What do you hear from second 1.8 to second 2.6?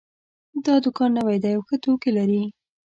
توکي لري